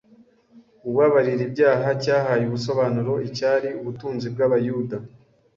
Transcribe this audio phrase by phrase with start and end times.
[0.89, 4.97] ubabarira ibyaha cyahaye ubusobanuro icyari ubutunzi bw’Abayuda.